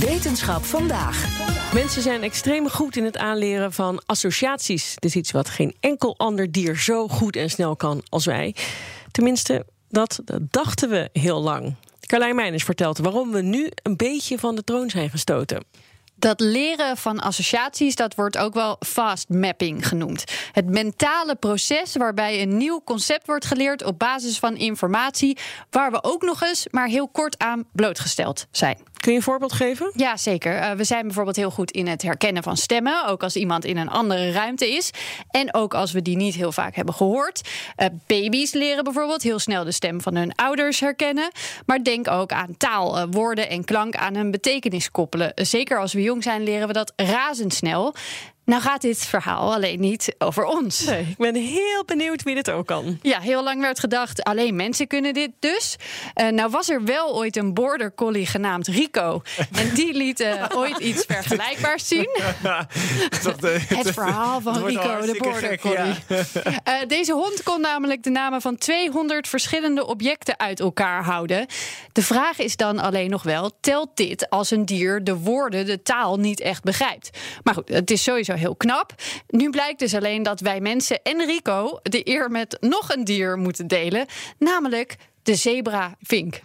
Wetenschap 0.00 0.64
vandaag. 0.64 1.44
Mensen 1.74 2.02
zijn 2.02 2.22
extreem 2.22 2.68
goed 2.68 2.96
in 2.96 3.04
het 3.04 3.16
aanleren 3.18 3.72
van 3.72 4.02
associaties. 4.06 4.94
Is 4.98 5.16
iets 5.16 5.30
wat 5.30 5.48
geen 5.48 5.76
enkel 5.80 6.18
ander 6.18 6.52
dier 6.52 6.76
zo 6.76 7.08
goed 7.08 7.36
en 7.36 7.50
snel 7.50 7.76
kan 7.76 8.02
als 8.08 8.24
wij. 8.24 8.54
Tenminste, 9.10 9.66
dat 9.88 10.20
dachten 10.50 10.88
we 10.88 11.08
heel 11.12 11.42
lang. 11.42 11.74
Carlijn 12.00 12.34
Meijners 12.34 12.64
vertelt 12.64 12.98
waarom 12.98 13.30
we 13.30 13.42
nu 13.42 13.70
een 13.82 13.96
beetje 13.96 14.38
van 14.38 14.54
de 14.54 14.64
troon 14.64 14.90
zijn 14.90 15.10
gestoten. 15.10 15.64
Dat 16.14 16.40
leren 16.40 16.96
van 16.96 17.20
associaties, 17.20 17.94
dat 17.94 18.14
wordt 18.14 18.38
ook 18.38 18.54
wel 18.54 18.76
fast 18.86 19.28
mapping 19.28 19.88
genoemd. 19.88 20.24
Het 20.52 20.70
mentale 20.70 21.34
proces 21.34 21.96
waarbij 21.96 22.42
een 22.42 22.56
nieuw 22.56 22.82
concept 22.84 23.26
wordt 23.26 23.44
geleerd 23.44 23.84
op 23.84 23.98
basis 23.98 24.38
van 24.38 24.56
informatie, 24.56 25.38
waar 25.70 25.90
we 25.90 26.02
ook 26.02 26.22
nog 26.22 26.42
eens 26.42 26.66
maar 26.70 26.88
heel 26.88 27.08
kort 27.08 27.38
aan 27.38 27.64
blootgesteld 27.72 28.46
zijn. 28.50 28.78
Kun 29.00 29.12
je 29.12 29.18
een 29.18 29.24
voorbeeld 29.24 29.52
geven? 29.52 29.90
Ja, 29.94 30.16
zeker. 30.16 30.56
Uh, 30.56 30.70
we 30.70 30.84
zijn 30.84 31.02
bijvoorbeeld 31.02 31.36
heel 31.36 31.50
goed 31.50 31.70
in 31.70 31.86
het 31.86 32.02
herkennen 32.02 32.42
van 32.42 32.56
stemmen, 32.56 33.06
ook 33.06 33.22
als 33.22 33.36
iemand 33.36 33.64
in 33.64 33.76
een 33.76 33.88
andere 33.88 34.32
ruimte 34.32 34.70
is. 34.70 34.90
En 35.30 35.54
ook 35.54 35.74
als 35.74 35.92
we 35.92 36.02
die 36.02 36.16
niet 36.16 36.34
heel 36.34 36.52
vaak 36.52 36.74
hebben 36.74 36.94
gehoord. 36.94 37.48
Uh, 37.76 37.86
baby's 38.06 38.52
leren 38.52 38.84
bijvoorbeeld 38.84 39.22
heel 39.22 39.38
snel 39.38 39.64
de 39.64 39.72
stem 39.72 40.00
van 40.00 40.16
hun 40.16 40.34
ouders 40.34 40.80
herkennen. 40.80 41.30
Maar 41.66 41.82
denk 41.82 42.08
ook 42.08 42.32
aan 42.32 42.56
taal, 42.56 42.98
uh, 42.98 43.04
woorden 43.10 43.48
en 43.48 43.64
klank 43.64 43.96
aan 43.96 44.14
een 44.14 44.30
betekenis 44.30 44.90
koppelen. 44.90 45.32
zeker 45.34 45.78
als 45.78 45.92
we 45.92 46.02
jong 46.02 46.22
zijn, 46.22 46.42
leren 46.42 46.66
we 46.66 46.72
dat 46.72 46.92
razendsnel. 46.96 47.94
Nou 48.50 48.62
gaat 48.62 48.80
dit 48.80 49.06
verhaal 49.06 49.54
alleen 49.54 49.80
niet 49.80 50.14
over 50.18 50.44
ons. 50.44 50.84
Nee, 50.84 51.00
ik 51.00 51.16
ben 51.16 51.34
heel 51.34 51.84
benieuwd 51.86 52.22
wie 52.22 52.34
dit 52.34 52.50
ook 52.50 52.66
kan. 52.66 52.98
Ja, 53.02 53.20
heel 53.20 53.42
lang 53.42 53.60
werd 53.60 53.80
gedacht, 53.80 54.22
alleen 54.24 54.56
mensen 54.56 54.86
kunnen 54.86 55.14
dit 55.14 55.30
dus. 55.38 55.76
Uh, 56.14 56.28
nou 56.28 56.50
was 56.50 56.68
er 56.68 56.84
wel 56.84 57.14
ooit 57.16 57.36
een 57.36 57.54
border 57.54 57.94
collie 57.94 58.26
genaamd 58.26 58.66
Rico. 58.66 59.22
En 59.52 59.74
die 59.74 59.94
liet 59.94 60.20
uh, 60.20 60.44
ooit 60.56 60.78
iets 60.78 61.04
vergelijkbaars 61.06 61.88
zien. 61.88 62.08
de, 63.40 63.60
het 63.68 63.90
verhaal 63.90 64.40
van 64.40 64.64
Rico, 64.66 65.00
de 65.00 65.16
border 65.18 65.58
collie. 65.58 65.76
Ja. 65.76 65.94
Uh, 66.08 66.88
deze 66.88 67.12
hond 67.12 67.42
kon 67.42 67.60
namelijk 67.60 68.02
de 68.02 68.10
namen 68.10 68.40
van 68.40 68.56
200 68.56 69.28
verschillende 69.28 69.86
objecten 69.86 70.38
uit 70.38 70.60
elkaar 70.60 71.04
houden. 71.04 71.46
De 71.92 72.02
vraag 72.02 72.38
is 72.38 72.56
dan 72.56 72.78
alleen 72.78 73.10
nog 73.10 73.22
wel, 73.22 73.50
telt 73.60 73.90
dit 73.94 74.30
als 74.30 74.50
een 74.50 74.64
dier 74.64 75.04
de 75.04 75.16
woorden, 75.16 75.66
de 75.66 75.82
taal 75.82 76.18
niet 76.18 76.40
echt 76.40 76.62
begrijpt? 76.62 77.18
Maar 77.42 77.54
goed, 77.54 77.68
het 77.68 77.90
is 77.90 78.02
sowieso 78.02 78.38
heel 78.40 78.56
knap. 78.56 78.94
Nu 79.28 79.50
blijkt 79.50 79.78
dus 79.78 79.94
alleen 79.94 80.22
dat 80.22 80.40
wij 80.40 80.60
mensen 80.60 81.02
en 81.02 81.24
Rico 81.26 81.78
de 81.82 82.08
eer 82.08 82.30
met 82.30 82.56
nog 82.60 82.94
een 82.94 83.04
dier 83.04 83.36
moeten 83.36 83.66
delen, 83.66 84.06
namelijk 84.38 84.96
de 85.22 85.34
zebra-vink. 85.34 86.40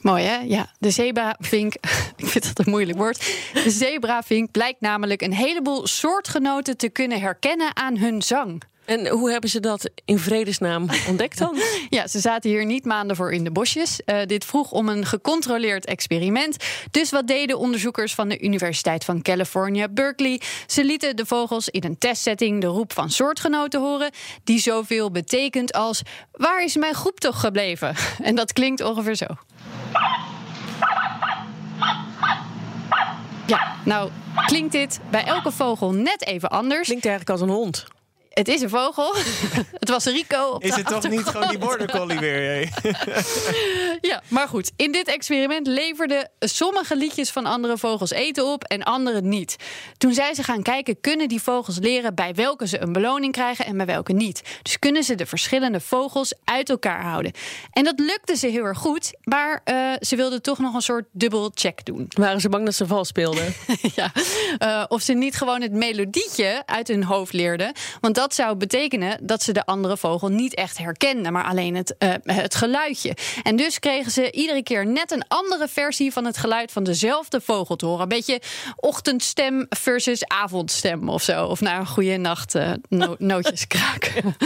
Mooi 0.00 0.24
hè? 0.24 0.36
Ja, 0.36 0.70
de 0.78 0.90
zebra-vink. 0.90 1.74
Ik 2.16 2.26
vind 2.26 2.44
dat 2.44 2.66
een 2.66 2.72
moeilijk 2.72 2.98
woord. 2.98 3.18
De 3.52 3.70
zebra-vink 3.70 4.50
blijkt 4.50 4.80
namelijk 4.80 5.22
een 5.22 5.32
heleboel 5.32 5.86
soortgenoten 5.86 6.76
te 6.76 6.88
kunnen 6.88 7.20
herkennen 7.20 7.76
aan 7.76 7.96
hun 7.96 8.22
zang. 8.22 8.62
En 8.86 9.08
hoe 9.08 9.30
hebben 9.30 9.50
ze 9.50 9.60
dat 9.60 9.90
in 10.04 10.18
vredesnaam 10.18 10.88
ontdekt 11.08 11.38
dan? 11.38 11.56
ja, 11.88 12.06
ze 12.06 12.20
zaten 12.20 12.50
hier 12.50 12.64
niet 12.64 12.84
maanden 12.84 13.16
voor 13.16 13.32
in 13.32 13.44
de 13.44 13.50
bosjes. 13.50 14.00
Uh, 14.06 14.18
dit 14.26 14.44
vroeg 14.44 14.72
om 14.72 14.88
een 14.88 15.06
gecontroleerd 15.06 15.84
experiment. 15.84 16.56
Dus 16.90 17.10
wat 17.10 17.26
deden 17.26 17.58
onderzoekers 17.58 18.14
van 18.14 18.28
de 18.28 18.40
Universiteit 18.40 19.04
van 19.04 19.22
California, 19.22 19.88
Berkeley? 19.88 20.40
Ze 20.66 20.84
lieten 20.84 21.16
de 21.16 21.26
vogels 21.26 21.68
in 21.68 21.84
een 21.84 21.98
testsetting 21.98 22.60
de 22.60 22.66
roep 22.66 22.92
van 22.92 23.10
soortgenoten 23.10 23.80
horen, 23.80 24.10
die 24.44 24.58
zoveel 24.58 25.10
betekent 25.10 25.72
als: 25.72 26.02
Waar 26.32 26.64
is 26.64 26.76
mijn 26.76 26.94
groep 26.94 27.20
toch 27.20 27.40
gebleven? 27.40 27.94
En 28.22 28.34
dat 28.34 28.52
klinkt 28.52 28.82
ongeveer 28.82 29.14
zo. 29.14 29.26
Ja, 33.46 33.76
nou 33.84 34.10
klinkt 34.46 34.72
dit 34.72 35.00
bij 35.10 35.24
elke 35.24 35.52
vogel 35.52 35.92
net 35.92 36.26
even 36.26 36.50
anders. 36.50 36.86
Klinkt 36.86 37.06
eigenlijk 37.06 37.40
als 37.40 37.48
een 37.48 37.54
hond. 37.54 37.86
Het 38.36 38.48
is 38.48 38.60
een 38.60 38.68
vogel. 38.68 39.14
het 39.82 39.88
was 39.88 40.04
Rico. 40.04 40.46
Op 40.46 40.62
is 40.62 40.74
het 40.74 40.86
toch 40.86 41.08
niet 41.08 41.24
gewoon 41.24 41.48
die 41.48 41.58
border 41.58 41.90
collie 41.90 42.18
weer? 42.18 42.68
ja, 44.10 44.22
maar 44.28 44.48
goed. 44.48 44.72
In 44.76 44.92
dit 44.92 45.08
experiment 45.08 45.66
leverden 45.66 46.30
sommige 46.38 46.96
liedjes 46.96 47.30
van 47.30 47.46
andere 47.46 47.78
vogels 47.78 48.10
eten 48.10 48.46
op 48.46 48.64
en 48.64 48.82
andere 48.82 49.20
niet. 49.20 49.56
Toen 49.98 50.14
zij 50.14 50.34
ze 50.34 50.42
gaan 50.42 50.62
kijken, 50.62 51.00
kunnen 51.00 51.28
die 51.28 51.42
vogels 51.42 51.78
leren 51.78 52.14
bij 52.14 52.34
welke 52.34 52.66
ze 52.66 52.80
een 52.80 52.92
beloning 52.92 53.32
krijgen 53.32 53.66
en 53.66 53.76
bij 53.76 53.86
welke 53.86 54.12
niet. 54.12 54.42
Dus 54.62 54.78
kunnen 54.78 55.02
ze 55.02 55.14
de 55.14 55.26
verschillende 55.26 55.80
vogels 55.80 56.34
uit 56.44 56.70
elkaar 56.70 57.02
houden. 57.02 57.32
En 57.72 57.84
dat 57.84 57.98
lukte 57.98 58.36
ze 58.36 58.46
heel 58.46 58.64
erg 58.64 58.78
goed, 58.78 59.12
maar 59.22 59.60
uh, 59.64 59.92
ze 60.00 60.16
wilden 60.16 60.42
toch 60.42 60.58
nog 60.58 60.74
een 60.74 60.80
soort 60.80 61.06
dubbel 61.12 61.50
check 61.54 61.84
doen. 61.84 62.06
Waren 62.08 62.40
ze 62.40 62.48
bang 62.48 62.64
dat 62.64 62.74
ze 62.74 62.86
vals 62.86 63.08
speelden? 63.08 63.54
ja. 63.94 64.12
Uh, 64.58 64.84
of 64.88 65.02
ze 65.02 65.12
niet 65.12 65.36
gewoon 65.36 65.62
het 65.62 65.72
melodietje 65.72 66.62
uit 66.66 66.88
hun 66.88 67.04
hoofd 67.04 67.32
leerden. 67.32 67.72
Want 68.00 68.14
dat 68.14 68.24
dat 68.26 68.34
zou 68.34 68.56
betekenen 68.56 69.18
dat 69.22 69.42
ze 69.42 69.52
de 69.52 69.64
andere 69.64 69.96
vogel 69.96 70.28
niet 70.28 70.54
echt 70.54 70.78
herkenden, 70.78 71.32
maar 71.32 71.44
alleen 71.44 71.74
het, 71.74 71.94
uh, 71.98 72.14
het 72.22 72.54
geluidje. 72.54 73.16
En 73.42 73.56
dus 73.56 73.78
kregen 73.78 74.12
ze 74.12 74.30
iedere 74.30 74.62
keer 74.62 74.86
net 74.86 75.10
een 75.10 75.24
andere 75.28 75.68
versie 75.68 76.12
van 76.12 76.24
het 76.24 76.36
geluid 76.36 76.72
van 76.72 76.84
dezelfde 76.84 77.40
vogel 77.40 77.76
te 77.76 77.86
horen. 77.86 78.02
Een 78.02 78.08
beetje 78.08 78.40
ochtendstem 78.76 79.66
versus 79.68 80.24
avondstem 80.24 81.08
of 81.08 81.22
zo. 81.22 81.46
Of 81.46 81.60
naar 81.60 81.80
een 81.80 81.86
goede 81.86 82.16
nacht 82.16 82.54
uh, 82.54 82.72
no 82.88 83.14
nootjes 83.32 83.66
kraken. 83.66 84.36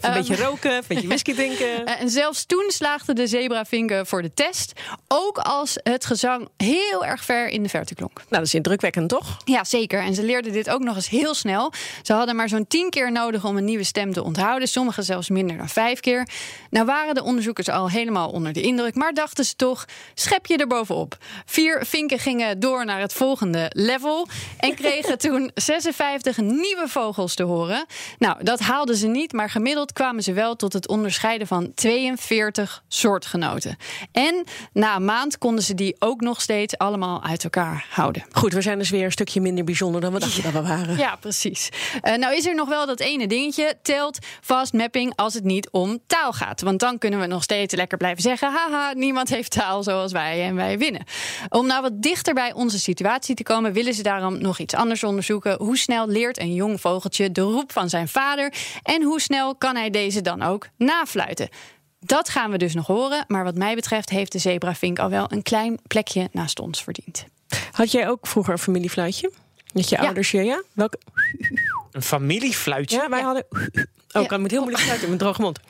een 0.00 0.12
beetje 0.12 0.36
roken, 0.36 0.74
een 0.74 0.84
beetje 0.88 1.08
whisky 1.08 1.34
drinken. 1.40 1.88
Uh, 1.88 2.00
en 2.00 2.10
zelfs 2.10 2.44
toen 2.44 2.64
slaagden 2.68 3.14
de 3.14 3.26
zebravinken 3.26 4.06
voor 4.06 4.22
de 4.22 4.34
test. 4.34 4.72
Ook 5.08 5.38
als 5.38 5.78
het 5.82 6.04
gezang 6.04 6.48
heel 6.56 7.04
erg 7.04 7.24
ver 7.24 7.48
in 7.48 7.62
de 7.62 7.68
verte 7.68 7.94
klonk. 7.94 8.16
Nou, 8.16 8.26
dat 8.28 8.42
is 8.42 8.54
indrukwekkend, 8.54 9.08
toch? 9.08 9.36
Ja, 9.44 9.64
zeker. 9.64 10.00
En 10.00 10.14
ze 10.14 10.22
leerden 10.22 10.52
dit 10.52 10.70
ook 10.70 10.82
nog 10.82 10.96
eens 10.96 11.08
heel 11.08 11.34
snel. 11.34 11.72
Ze 12.02 12.12
hadden 12.12 12.36
maar 12.36 12.48
zo'n 12.48 12.66
tien 12.66 12.90
keer 12.90 13.12
nodig 13.16 13.44
om 13.44 13.56
een 13.56 13.64
nieuwe 13.64 13.84
stem 13.84 14.12
te 14.12 14.22
onthouden. 14.22 14.68
Sommigen 14.68 15.04
zelfs 15.04 15.28
minder 15.28 15.56
dan 15.56 15.68
vijf 15.68 16.00
keer. 16.00 16.28
Nou 16.70 16.86
waren 16.86 17.14
de 17.14 17.22
onderzoekers 17.22 17.68
al 17.68 17.90
helemaal 17.90 18.30
onder 18.30 18.52
de 18.52 18.60
indruk, 18.60 18.94
maar 18.94 19.12
dachten 19.14 19.44
ze 19.44 19.56
toch: 19.56 19.84
schep 20.14 20.46
je 20.46 20.56
er 20.56 20.66
bovenop. 20.66 21.16
Vier 21.44 21.86
vinken 21.86 22.18
gingen 22.18 22.60
door 22.60 22.84
naar 22.84 23.00
het 23.00 23.12
volgende 23.12 23.70
level 23.72 24.28
en 24.58 24.74
kregen 24.74 25.18
toen 25.28 25.50
56 25.54 26.36
nieuwe 26.36 26.84
vogels 26.86 27.34
te 27.34 27.42
horen. 27.42 27.86
Nou, 28.18 28.44
dat 28.44 28.60
haalden 28.60 28.96
ze 28.96 29.06
niet, 29.06 29.32
maar 29.32 29.50
gemiddeld 29.50 29.92
kwamen 29.92 30.22
ze 30.22 30.32
wel 30.32 30.56
tot 30.56 30.72
het 30.72 30.88
onderscheiden 30.88 31.46
van 31.46 31.74
42 31.74 32.82
soortgenoten. 32.88 33.76
En 34.12 34.44
na 34.72 34.96
een 34.96 35.04
maand 35.04 35.38
konden 35.38 35.64
ze 35.64 35.74
die 35.74 35.96
ook 35.98 36.20
nog 36.20 36.40
steeds 36.40 36.78
allemaal 36.78 37.22
uit 37.22 37.44
elkaar 37.44 37.86
houden. 37.90 38.24
Goed, 38.32 38.52
we 38.52 38.60
zijn 38.60 38.78
dus 38.78 38.90
weer 38.90 39.04
een 39.04 39.12
stukje 39.12 39.40
minder 39.40 39.64
bijzonder 39.64 40.00
dan 40.00 40.12
we 40.12 40.18
dachten 40.18 40.42
dat 40.42 40.52
we 40.52 40.62
waren. 40.62 40.96
Ja, 40.96 41.16
precies. 41.16 41.68
Uh, 42.02 42.14
nou 42.14 42.34
is 42.34 42.46
er 42.46 42.54
nog 42.54 42.68
wel 42.68 42.86
dat 42.86 43.00
ene 43.06 43.26
dingetje. 43.26 43.78
Telt 43.82 44.18
fast 44.40 44.72
mapping 44.72 45.12
als 45.16 45.34
het 45.34 45.44
niet 45.44 45.70
om 45.70 45.98
taal 46.06 46.32
gaat. 46.32 46.60
Want 46.60 46.80
dan 46.80 46.98
kunnen 46.98 47.20
we 47.20 47.26
nog 47.26 47.42
steeds 47.42 47.74
lekker 47.74 47.98
blijven 47.98 48.22
zeggen: 48.22 48.52
haha, 48.52 48.92
niemand 48.92 49.28
heeft 49.28 49.50
taal 49.50 49.82
zoals 49.82 50.12
wij 50.12 50.42
en 50.44 50.54
wij 50.54 50.78
winnen. 50.78 51.04
Om 51.48 51.66
nou 51.66 51.82
wat 51.82 52.02
dichter 52.02 52.34
bij 52.34 52.52
onze 52.52 52.78
situatie 52.78 53.34
te 53.34 53.42
komen, 53.42 53.72
willen 53.72 53.94
ze 53.94 54.02
daarom 54.02 54.38
nog 54.40 54.58
iets 54.58 54.74
anders 54.74 55.04
onderzoeken. 55.04 55.58
Hoe 55.58 55.76
snel 55.78 56.08
leert 56.08 56.38
een 56.38 56.54
jong 56.54 56.80
vogeltje 56.80 57.32
de 57.32 57.40
roep 57.40 57.72
van 57.72 57.88
zijn 57.88 58.08
vader? 58.08 58.52
En 58.82 59.02
hoe 59.02 59.20
snel 59.20 59.56
kan 59.56 59.76
hij 59.76 59.90
deze 59.90 60.20
dan 60.20 60.42
ook 60.42 60.68
nafluiten? 60.76 61.48
Dat 62.00 62.28
gaan 62.28 62.50
we 62.50 62.58
dus 62.58 62.74
nog 62.74 62.86
horen. 62.86 63.24
Maar 63.28 63.44
wat 63.44 63.54
mij 63.54 63.74
betreft 63.74 64.10
heeft 64.10 64.32
de 64.32 64.38
zebravink 64.38 64.98
al 64.98 65.10
wel 65.10 65.26
een 65.28 65.42
klein 65.42 65.78
plekje 65.86 66.28
naast 66.32 66.60
ons 66.60 66.82
verdiend. 66.82 67.24
Had 67.70 67.90
jij 67.92 68.08
ook 68.08 68.26
vroeger 68.26 68.52
een 68.52 68.58
familiefluitje? 68.58 69.32
Met 69.72 69.88
je 69.88 69.96
Ja. 69.96 70.02
ouders 70.02 70.30
ja? 70.30 70.62
Welke? 70.74 70.98
Een 71.96 72.02
familiefluitje? 72.02 72.96
Ja, 72.96 73.08
wij 73.08 73.20
hadden... 73.20 73.44
Oh, 74.12 74.22
ik 74.22 74.28
kan 74.28 74.42
met 74.42 74.50
heel 74.50 74.60
moeilijk 74.60 74.84
fluiten 74.84 75.10
met 75.10 75.18
droge 75.18 75.40
mond. 75.40 75.60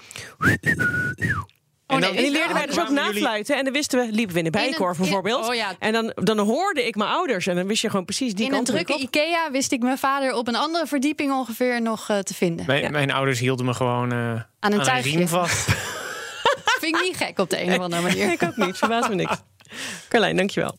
En, 1.87 2.01
dan, 2.01 2.11
nee, 2.11 2.11
en 2.11 2.17
die 2.23 2.31
leerden 2.33 2.55
wij 2.55 2.67
dus 2.67 2.79
ook 2.79 2.89
jullie- 2.89 3.03
nafluiten. 3.03 3.57
En 3.57 3.65
dan 3.65 3.73
wisten 3.73 3.99
we, 3.99 4.13
liepen 4.13 4.33
we 4.33 4.39
in 4.39 4.45
de 4.45 4.51
bijenkorf 4.51 4.99
In 4.99 5.05
een- 5.05 5.11
in- 5.11 5.15
bijvoorbeeld. 5.23 5.49
oh 5.49 5.55
ja. 5.55 5.75
En 5.79 5.93
dan, 5.93 6.13
dan 6.15 6.39
hoorde 6.39 6.87
ik 6.87 6.95
mijn 6.97 7.11
ouders. 7.11 7.47
En 7.47 7.57
dan 7.57 7.67
wist 7.67 7.83
je 7.83 7.91
gewoon 7.91 8.05
precies 8.05 8.35
die 8.35 8.41
In 8.45 8.51
een 8.51 8.55
kant 8.57 8.67
drukke 8.67 8.95
op. 8.95 9.01
IKEA 9.01 9.51
wist 9.51 9.73
ik 9.73 9.83
mijn 9.83 9.99
vader 9.99 10.33
op 10.35 10.49
een 10.49 10.57
andere 10.57 10.87
verdieping 10.87 11.33
ongeveer 11.33 11.83
nog 11.83 12.09
eh, 12.09 12.19
te 12.19 12.35
vinden. 12.35 12.67
Mijn, 12.67 12.93
mijn 12.93 13.11
ouders 13.11 13.39
hielden 13.39 13.67
me 13.67 13.75
gewoon 13.75 14.13
eh, 14.13 14.41
aan 14.61 14.73
een 14.73 15.01
riem 15.03 15.29
vast. 15.29 15.65
vind 16.81 16.97
ik 16.97 17.03
niet 17.03 17.17
gek 17.17 17.39
op 17.39 17.51
de 17.51 17.63
een 17.63 17.71
of 17.73 17.79
andere 17.79 18.03
manier. 18.09 18.33
Ik 18.33 18.43
ook 18.43 18.57
niet, 18.57 18.77
verbaast 18.77 19.09
me 19.09 19.15
niks. 19.15 19.37
Carlijn, 20.09 20.37
dankjewel. 20.37 20.79